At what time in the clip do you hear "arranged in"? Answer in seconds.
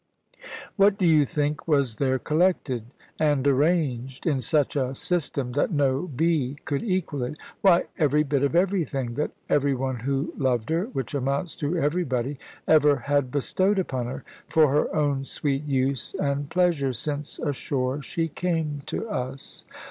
3.47-4.41